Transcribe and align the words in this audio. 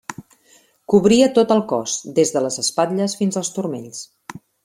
Cobria 0.93 1.27
tot 1.35 1.53
el 1.57 1.61
cos 1.73 1.99
des 2.21 2.33
de 2.37 2.43
les 2.47 2.59
espatlles 2.65 3.17
fins 3.21 3.39
als 3.43 3.53
turmells. 3.59 4.01